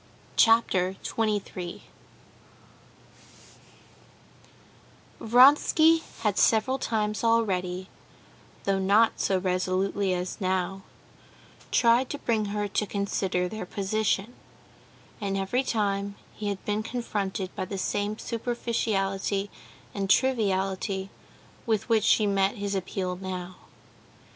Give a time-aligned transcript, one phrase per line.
[0.35, 1.83] Chapter 23
[5.19, 7.87] Vronsky had several times already,
[8.63, 10.81] though not so resolutely as now,
[11.69, 14.33] tried to bring her to consider their position,
[15.21, 19.51] and every time he had been confronted by the same superficiality
[19.93, 21.11] and triviality
[21.67, 23.55] with which she met his appeal now.